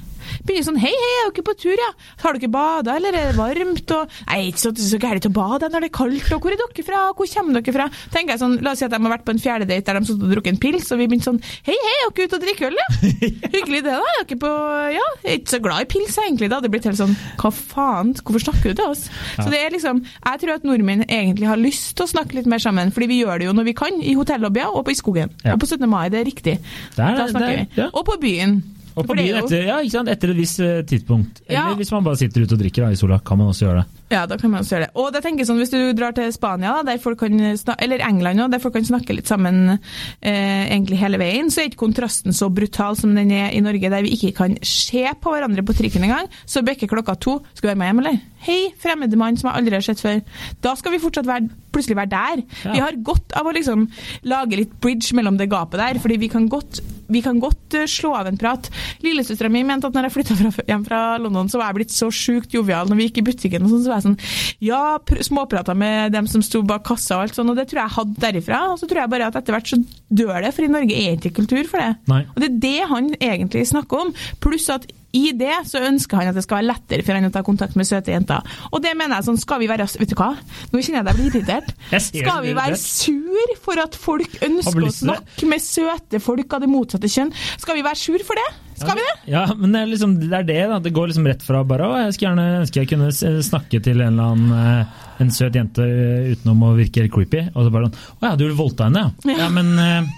[0.45, 1.89] begynner sånn Hei, hei, er dere på tur, ja?
[2.23, 3.91] Har dere bada, eller er det varmt?
[3.95, 6.60] Og Nei, ikke så, så gærent å bade når det er kaldt, og hvor er
[6.62, 7.01] dere fra?
[7.17, 7.88] Hvor kommer dere fra?
[8.13, 10.10] Tenker jeg sånn, La oss si at de har vært på en fjerdedate der de
[10.12, 12.45] satt og drukket en pils, og vi begynte sånn Hei, hei, er dere ute og
[12.45, 12.88] drikker øl, ja?
[13.55, 14.13] Hyggelig det, da.
[14.15, 14.51] Er dere på
[14.95, 16.49] Ja, jeg er ikke så glad i pils, egentlig.
[16.51, 19.05] Da hadde det blitt helt sånn Hva faen, hvorfor snakker du til oss?
[19.39, 22.49] Så det er liksom Jeg tror at nordmenn egentlig har lyst til å snakke litt
[22.51, 24.97] mer sammen, fordi vi gjør det jo når vi kan, i hotellobbyer og på i
[24.99, 25.31] skogen.
[25.45, 25.55] Ja.
[25.55, 25.88] Og på 17.
[25.89, 26.55] mai, det er riktig.
[26.95, 27.81] Det er- da snakker det er- vi.
[27.81, 27.89] ja.
[27.93, 28.58] Og på byen.
[28.95, 31.41] Og på det byen etter, ja, etter et visst eh, tidspunkt.
[31.49, 31.75] Eller Ja.
[31.75, 34.01] hvis man bare sitter ute og drikker da, i sola, kan man også gjøre det.
[34.13, 34.91] Ja, da kan man også gjøre det.
[34.95, 37.75] Og da tenker jeg sånn, Hvis du drar til Spania, da, der folk kan sna-
[37.79, 39.79] eller England, der folk kan snakke litt sammen
[40.21, 43.89] eh, egentlig hele veien, så er ikke kontrasten så brutal som den er i Norge,
[43.89, 46.29] der vi ikke kan se på hverandre på trikken engang.
[46.45, 47.39] Så bikker klokka to.
[47.53, 48.19] Skal du være med hjem, eller?
[48.45, 50.21] Hei, fremmede mann som jeg aldri har sett før.
[50.62, 52.43] Da skal vi fortsatt være, plutselig være der.
[52.63, 52.71] Ja.
[52.73, 53.88] Vi har godt av å liksom
[54.23, 56.79] lage litt bridge mellom det gapet der, fordi vi kan godt
[57.12, 58.70] vi kan godt eh, slå av en prat.
[59.06, 60.38] Lillesøstera mi mente at når jeg flytta
[60.70, 63.65] hjem fra London, så var jeg blitt så sjukt jovial når vi gikk i butikken.
[63.65, 67.20] og sånn, så var jeg sånn, ja, pr- småprata med dem som sto bak kassa
[67.20, 68.62] og alt sånn, og det tror jeg jeg hadde derifra.
[68.74, 71.18] Og så tror jeg bare at etter hvert så dør det, for i Norge er
[71.20, 71.94] ikke kultur for det.
[72.12, 72.22] Nei.
[72.34, 74.13] Og det er det han egentlig snakker om.
[74.44, 77.34] Pluss at i det så ønsker han at det skal være lettere for han å
[77.34, 78.43] ta kontakt med søte jenter.
[78.71, 80.32] Og det mener jeg sånn, skal vi være Vet du hva?
[80.73, 81.73] Nå kjenner jeg deg blir irritert.
[82.25, 86.69] Skal vi være sur for at folk ønsker å snakke med søte folk av det
[86.71, 87.32] motsatte kjønn?
[87.62, 88.64] Skal vi være sur for det?
[88.75, 89.15] Skal vi det?
[89.31, 90.79] Ja, men det er, liksom, det er det, da.
[90.83, 94.03] Det går liksom rett fra bare å, jeg skulle gjerne ønske jeg kunne snakke til
[94.03, 97.47] en eller annen eh, en søt jente eh, utenom å virke helt creepy.
[97.53, 99.38] Og så bare sånn Å ja, du vil voldta henne, ja.
[99.45, 100.09] ja men eh,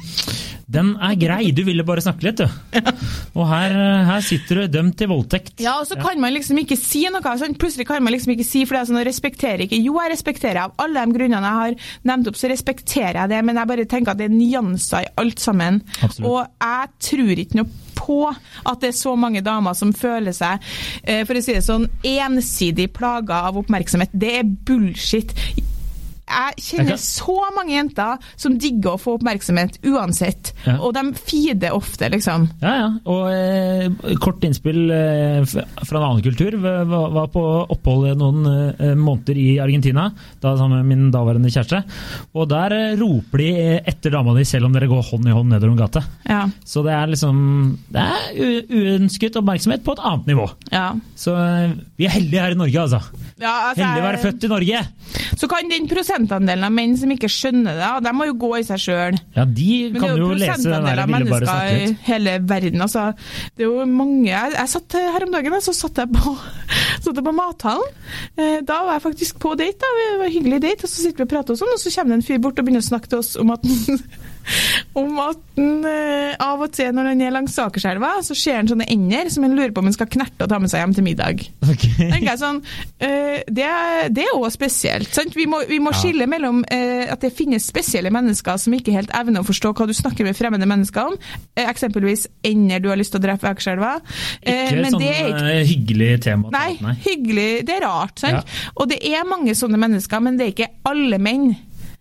[0.67, 2.81] den er grei, du ville bare snakke litt, du.
[3.37, 5.53] Og her, eh, her sitter du dømt til voldtekt.
[5.63, 7.35] Ja, og så kan man liksom ikke si noe.
[7.39, 7.55] Sånn.
[7.59, 9.79] Plutselig kan man liksom ikke si, for det er sånn, å respekterer ikke.
[9.79, 13.43] Jo, jeg respekterer av alle de grunnene jeg har nevnt opp, så respekterer jeg det,
[13.47, 15.83] men jeg bare tenker at det er nyanser i alt sammen.
[16.01, 16.27] Absolutt.
[16.27, 20.63] Og jeg tror ikke noe på at det er så mange damer som føler seg,
[21.03, 24.13] eh, for å si det sånn, ensidig plaga av oppmerksomhet.
[24.13, 25.33] Det er bullshit.
[26.27, 30.75] Jeg kjenner så mange jenter som digger å få oppmerksomhet uansett, Ja.
[30.83, 32.49] og de feeder ofte, liksom.
[32.61, 32.87] Ja, ja.
[33.07, 36.57] Og eh, kort innspill eh, fra en annen kultur.
[36.59, 36.83] Var,
[37.15, 37.43] var på
[37.77, 38.43] opphold noen
[38.75, 40.09] eh, måneder i Argentina,
[40.43, 41.79] da sammen med min daværende kjæreste.
[42.35, 43.49] Og der eh, roper de
[43.87, 46.03] etter dama di selv om dere går hånd i hånd nedover en gate.
[46.27, 46.43] Ja.
[46.67, 47.37] Så det er liksom
[47.93, 50.49] Det er uønsket oppmerksomhet på et annet nivå.
[50.73, 50.89] ja.
[51.17, 52.99] Så eh, vi er heldige her i Norge, altså.
[53.41, 54.79] Ja, altså, Heldige å være født i Norge!
[55.37, 55.85] Så kan den
[56.17, 59.17] prosentandelen av menn som ikke skjønner det, og de må jo gå i seg sjøl.
[59.35, 61.77] Ja, de Men det kan er jo jo lese den der 'ville bare snakke mennesker
[61.77, 62.81] i hele verden.
[62.81, 63.13] Altså,
[63.57, 66.37] det er jo mange Jeg, jeg satt her om dagen, så satt jeg på,
[67.03, 67.89] satt jeg på mathallen.
[68.37, 69.77] Eh, Da var jeg faktisk på date.
[69.79, 71.79] da, Det var en hyggelig date, og så sitter vi og prater og sånn, og
[71.79, 73.61] så kommer det en fyr bort og begynner å snakke til oss om at
[74.97, 78.67] om at den, eh, av og til når den er langs Akerselva, så ser den
[78.71, 80.93] sånne ender som en lurer på om den skal knerte og ta med seg hjem
[80.97, 81.43] til middag.
[81.67, 82.09] Okay.
[82.23, 82.61] jeg sånn,
[83.03, 85.11] eh, det, er- det også spesielt.
[85.13, 85.33] Sant?
[85.35, 85.97] Vi må, vi må Ja.
[85.99, 89.87] skille mellom eh, at det finnes spesielle mennesker som ikke helt evner å forstå hva
[89.89, 91.17] du snakker med fremmede mennesker om.
[91.57, 93.95] Eksempelvis ender du har lyst til å drepe Akerselva.
[94.43, 96.49] Eh, Ikke men sånn det er ikke hyggelig tema.
[96.53, 97.49] Nei, Nei, hyggelig.
[97.67, 98.19] Det er rart.
[98.19, 98.45] Sant?
[98.77, 101.49] Og det er mange sånne mennesker, men det er ikke alle menn.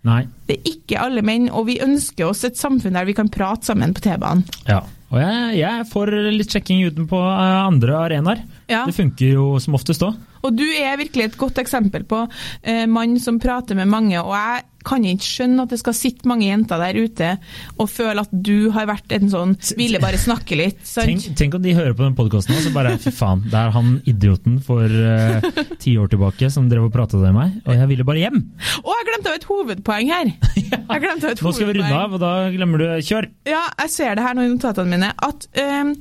[0.06, 0.22] Nei.
[0.46, 3.66] Det er ikke alle menn, og vi ønsker oss et samfunn der vi kan prate
[3.66, 4.46] sammen på T-banen.
[4.68, 4.84] Ja.
[5.10, 8.40] Og jeg, jeg får litt sjekking utenpå eh, andre arenaer.
[8.70, 8.84] Ja.
[8.88, 10.16] Det funker jo som oftest òg.
[10.46, 12.24] Og du er virkelig et godt eksempel på
[12.62, 16.28] eh, mann som prater med mange, og jeg kan ikke skjønne at det skal sitte
[16.30, 17.32] mange jenter der ute
[17.76, 20.82] og føle at du har vært en sånn ville bare snakke litt.
[20.86, 21.10] Sant?
[21.10, 23.74] Tenk, tenk om de hører på den podkasten og så bare fy faen, det er
[23.74, 25.50] han idioten for eh,
[25.82, 28.40] ti år tilbake som drev og prata med meg, og jeg ville bare hjem!
[28.82, 30.32] Å, jeg glemte et hovedpoeng her!
[30.86, 33.26] Jeg glemte et Nå skal vi runde av, og da glemmer du Kjør!
[33.48, 35.10] Ja, jeg ser det her nå i notatene mine.
[35.22, 35.92] At eh,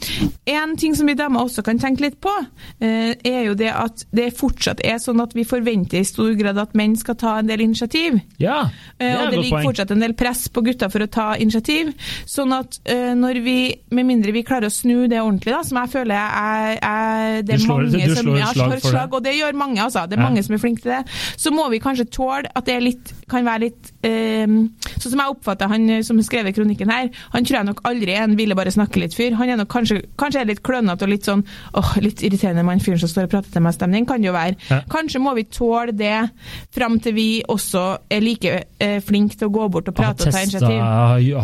[0.55, 4.05] En ting som vi damer også kan tenke litt på, uh, er jo det at
[4.15, 7.49] det fortsatt er sånn at vi forventer i stor grad at menn skal ta en
[7.49, 8.19] del initiativ.
[8.41, 8.65] Ja,
[8.99, 11.35] det Eh, er og det ligger fortsatt en del press på gutta for å ta
[11.35, 11.89] initiativ.
[12.25, 13.55] Sånn at eh, når vi,
[13.91, 17.55] med mindre vi klarer å snu det ordentlig, da, som jeg føler er, jeg det
[17.55, 19.13] er slår- mange som ja, slår et slag, det.
[19.19, 20.05] og det gjør mange, altså.
[20.07, 20.29] Det er Ja.
[20.29, 21.03] mange som er flinke til det.
[21.37, 24.47] Så må vi kanskje tåle at det er litt, kan være litt eh,
[24.95, 28.13] Sånn som jeg oppfatter han som skrev i kronikken her, han tror jeg nok aldri
[28.15, 29.35] er en ville bare snakke litt-fyr.
[29.37, 31.43] Han er nok kanskje, kanskje er litt klønete og litt sånn
[31.75, 34.33] åh, litt irriterende med han fyren som står og prater til meg-stemning, kan det jo
[34.33, 34.55] være.
[34.71, 34.81] Ja.
[34.89, 36.29] Kanskje må vi tåle det
[36.73, 40.33] fram til vi også er like eh, flink til å gå bort og prate og
[40.35, 40.81] ta initiativ.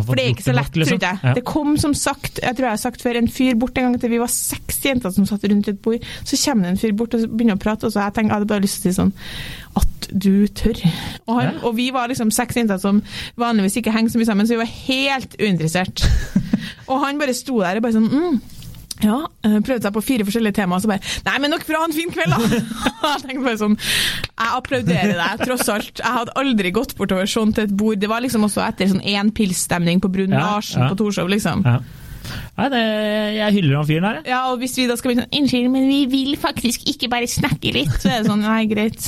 [0.08, 1.02] For det er ikke så lett, tror jeg.
[1.24, 1.34] Ja.
[1.38, 3.98] Det kom som sagt, jeg tror jeg har sagt før, en fyr bort en gang
[4.02, 6.04] til vi var seks jenter som satt rundt et bord.
[6.28, 8.40] Så kommer det en fyr bort og begynner å prate, og så jeg tenker, jeg
[8.40, 9.14] hadde bare lyst til å si sånn
[9.80, 10.76] At du tør.
[11.28, 11.52] Og, han, Ja.
[11.64, 13.02] og vi var liksom seks jenter som
[13.40, 16.04] vanligvis ikke henger så mye sammen, så vi var helt uinteressert.
[16.92, 18.42] og han bare sto der og bare sånn mm,
[19.06, 21.96] ja, eh, prøvde seg på fire forskjellige temaer, så bare Nei, men nok bra, en
[21.96, 22.60] fin kveld, da!
[23.16, 25.96] jeg tenkte bare sånn Jeg applauderer deg, tross alt.
[26.02, 28.00] Jeg hadde aldri gått bortover sånn til et bord.
[28.02, 30.92] Det var liksom også etter sånn én pils-stemning på Brun Larsen ja.
[30.92, 31.66] på Torshov, liksom.
[31.68, 31.80] Ja.
[32.58, 32.82] Nei, det,
[33.38, 34.30] jeg hyller han fyren her, jeg.
[34.32, 37.30] Ja, og hvis vi da skal bli sånn Unnskyld, men vi vil faktisk ikke bare
[37.30, 37.94] snakke litt.
[37.98, 39.08] Så er det sånn, nei, greit.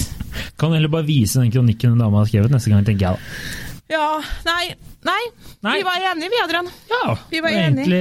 [0.59, 3.71] Kan heller bare vise den kronikken en dame har skrevet neste gang, tenker jeg da.
[3.91, 5.23] Ja, nei, Nei,
[5.59, 5.73] Nei.
[5.77, 6.67] vi var enige, vi, Adrian.
[6.89, 7.97] Ja, Vi var egentlig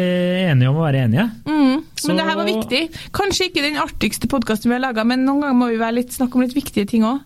[0.47, 1.25] enige om å være enige.
[1.45, 1.81] Mm.
[1.99, 2.83] Så- Men det her var viktig.
[3.11, 6.37] Kanskje ikke den artigste podkasten vi har laga, men noen ganger må vi litt, snakke
[6.38, 7.21] om litt viktige ting òg.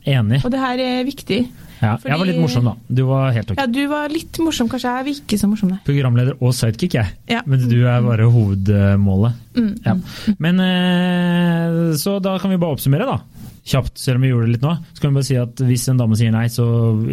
[0.45, 1.47] Og det her er viktig.
[1.83, 2.75] Ja, fordi- jeg var litt morsom, da.
[2.91, 3.59] Du var helt ok.
[3.59, 4.89] Ja, du var litt morsom, kanskje.
[4.89, 5.79] Jeg var ikke så morsom, nei.
[5.85, 7.07] Programleder og sidekick, jeg.
[7.29, 7.43] Ja.
[7.45, 9.35] Men du er bare hovedmålet.
[9.55, 9.79] Mm.
[9.85, 9.95] Ja.
[10.39, 13.21] Men eh, Så da kan vi bare oppsummere, da.
[13.67, 14.73] Kjapt, selv om vi gjorde det litt nå.
[14.95, 16.67] Så kan vi bare si at hvis en dame sier nei, så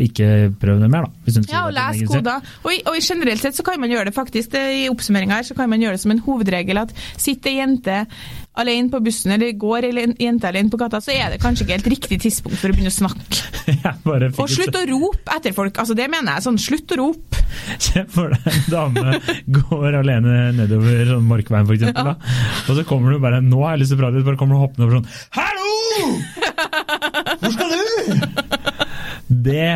[0.06, 0.28] ikke
[0.62, 1.32] prøv det mer, da.
[1.50, 2.52] Ja, og les koder.
[2.62, 5.48] Og, i- og generelt sett så kan man gjøre det faktisk, det, i oppsummeringa her,
[5.50, 7.98] så kan man gjøre det som en hovedregel at sitter ei jente
[8.62, 11.74] alene på bussen, eller går ei jente alene på gata, så er det kanskje ikke
[11.80, 13.42] helt riktig tidspunkt for å begynne å snakke.
[14.44, 15.78] Og slutt å rope etter folk.
[15.82, 16.46] Altså, det mener jeg.
[16.46, 17.42] Sånn, slutt å rope.
[17.82, 19.18] Se for deg en dame
[19.58, 22.36] går alene nedover sånn Markveien, for eksempel, da.
[22.70, 24.58] Og så kommer du bare Nå har jeg lyst til å prate litt, bare kommer
[24.58, 26.43] du hoppende over sånn Hallo!
[27.14, 27.84] Hvor skal du?
[29.44, 29.68] Det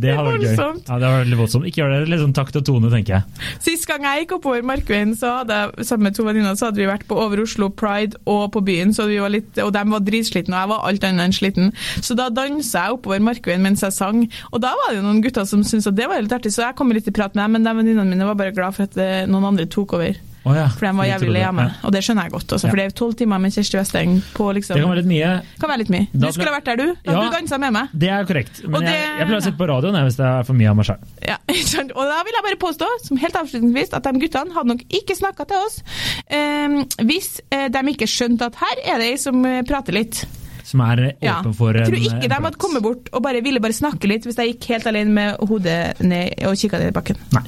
[0.00, 0.56] det har vært gøy.
[0.88, 1.66] Ja, det har vært voldsomt.
[1.68, 3.52] Ikke gjør det litt sånn takt og tone, tenker jeg.
[3.62, 6.82] Sist gang jeg gikk oppover Markveien, så hadde jeg sammen med to venninner så hadde
[6.82, 9.84] vi vært på Over Oslo Pride og på byen, så vi var litt, og de
[9.92, 11.72] var dritslitne, og jeg var alt annet enn sliten.
[12.00, 15.22] Så da dansa jeg oppover Markveien mens jeg sang, og da var det jo noen
[15.24, 17.44] gutter som syntes at det var litt artig, så jeg kom litt i prat med
[17.44, 20.18] dem, men de venninnene mine var bare glad for at eh, noen andre tok over.
[20.44, 20.66] Å ja.
[20.68, 22.52] For de var jævlig lei og det skjønner jeg godt.
[22.52, 25.08] Også, for det er tolv timer med Kjersti Westeng på liksom Det kan være litt
[25.08, 25.30] mye.
[25.60, 26.06] kan være litt mye.
[26.12, 26.86] Da Du skulle ha vært der, du.
[27.04, 27.22] Da Ja.
[27.24, 27.88] du dansa med meg.
[27.96, 28.60] Det er korrekt.
[28.68, 30.76] Men det- jeg, jeg pleier å sitte på radioen hvis det er for mye av
[30.76, 31.00] meg sjøl.
[31.26, 31.36] Ja.
[31.96, 35.16] Og da vil jeg bare påstå, som helt avslutningsvis, at de guttene hadde nok ikke
[35.16, 35.80] snakka til oss
[36.28, 40.24] eh, hvis eh, de ikke skjønte at her er det ei som eh, prater litt.
[40.64, 41.40] Som er Ja.
[41.40, 44.08] åpen for en Jeg tror ikke de hadde kommet bort og bare ville bare snakke
[44.08, 47.16] litt hvis jeg gikk helt alene med hodet ned og kikka ned i bakken.
[47.32, 47.42] Nei.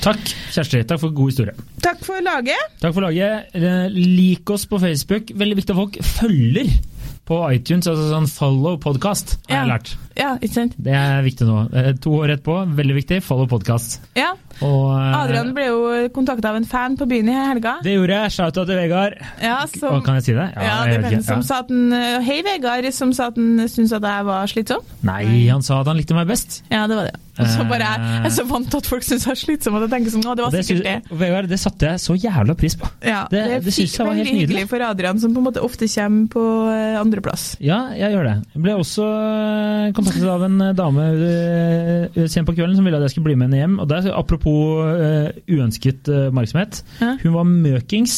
[0.00, 0.80] Takk, Kjersti.
[0.88, 1.54] Takk for god historie.
[1.84, 2.62] Takk for laget.
[2.80, 3.50] Takk for laget.
[3.54, 5.32] Eh, Lik oss på Facebook.
[5.36, 6.70] Veldig viktig at folk følger
[7.28, 9.74] på iTunes, altså sånn follow podcast, har jeg Ja.
[9.76, 9.92] lært.
[10.20, 10.74] Ja, ikke sant?
[10.76, 11.58] Det er viktig nå.
[11.72, 13.98] Eh, To år etterpå, veldig viktig, follow podcast.
[14.18, 14.34] Ja.
[14.60, 15.78] Og eh, Adrian ble jo
[16.12, 17.78] kontakta av en fan på byen i helga.
[17.86, 18.34] Det gjorde jeg.
[18.36, 19.16] Shout-out til Vegard.
[19.40, 20.48] Ja, som, kan jeg si det?
[20.54, 21.22] ja, ja det ikke.
[21.24, 21.48] som Ja.
[21.48, 24.84] sa at eh, Hei, Vegard, som sa at han syntes at jeg var slitsom.
[25.08, 26.60] Nei, han sa at han likte meg best.
[26.70, 27.16] Ja, det var det.
[27.40, 28.16] Og så bare jeg, Eh.
[28.20, 30.26] jeg er så vant til at folk syns jeg er slitsom, og jeg tenker sånn
[30.28, 31.18] Å, det var det, sikkert syns- det.
[31.22, 32.90] Vegard, det satte jeg så jævla pris på.
[33.06, 34.68] Ja, Det- det, det synes jeg var helt nydelig.
[34.68, 36.42] for Adrian, som på en måte ofte kommer på
[37.00, 37.56] andreplass.
[37.60, 38.34] Ja, jeg gjør det.
[38.54, 42.98] Jeg ble også eh, kontaktet av en eh, dame uh, sent på kvelden som ville
[42.98, 43.76] at jeg skulle bli med henne hjem.
[43.82, 46.82] Og der, Apropos uh, uønsket oppmerksomhet.
[47.00, 48.16] Uh, Hun var møkings.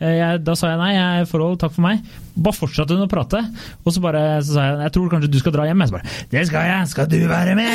[0.00, 2.04] Jeg, da sa jeg nei, jeg er forhold, takk for meg.
[2.40, 3.42] Bare fortsatte hun å prate.
[3.84, 5.84] Og så bare så sa jeg jeg tror kanskje du skal dra hjem.
[5.84, 7.74] Jeg så bare det skal jeg, skal du være med?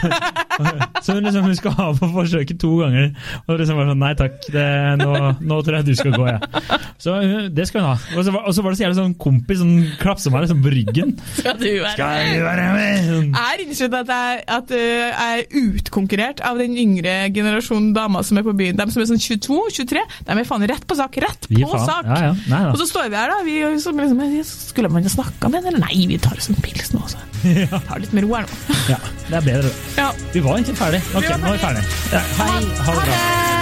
[1.04, 3.10] så hun liksom hun skal ha på forsøket to ganger.
[3.46, 4.66] Og liksom bare sånn nei takk, det,
[5.00, 6.80] nå, nå tror jeg du skal gå, jeg.
[7.00, 7.16] Så
[7.54, 7.96] det skal hun ha.
[8.16, 10.62] Og så var, og så var det så jævlig sånn kompis som klapsa meg liksom
[10.64, 11.14] på ryggen.
[11.38, 13.08] Skal du være Skal du være med?
[13.10, 13.30] Sånn.
[13.34, 18.26] Jeg er innsett at jeg, at øh, jeg er utkonkurrert av den yngre generasjonen damer
[18.26, 18.78] som er på byen.
[18.78, 21.20] De som er sånn 22-23, de er faen rett på sak.
[21.24, 21.86] Rett på faen.
[21.86, 22.10] sak!
[22.10, 22.34] Ja, ja.
[22.52, 22.62] Nei.
[22.72, 23.40] Og så står vi her, da.
[23.46, 25.74] Vi, som liksom, skulle man ha snakka med henne?
[25.74, 27.20] Eller nei, vi tar oss en pils nå, så.
[27.40, 28.78] Tar litt med ro her nå.
[28.90, 28.98] Ja,
[29.30, 29.74] det er bedre, det.
[29.96, 30.10] Ja.
[30.40, 31.00] Vi var egentlig ferdig.
[31.14, 31.82] Ok, nå er vi ferdig.
[32.14, 33.18] Ja, hei, ha det bra.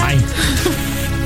[0.06, 1.17] Hei.